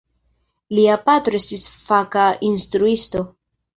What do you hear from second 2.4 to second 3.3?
instruisto.